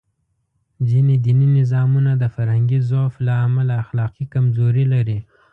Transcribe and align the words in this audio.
ځینې 0.89 1.15
دیني 1.25 1.47
نظامونه 1.59 2.11
د 2.17 2.23
فرهنګي 2.35 2.79
ضعف 2.89 3.13
له 3.27 3.33
امله 3.47 3.73
اخلاقي 3.83 4.25
کمزوري 4.33 4.85
لري. 4.93 5.19